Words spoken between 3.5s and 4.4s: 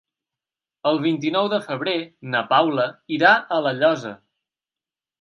a La Llosa.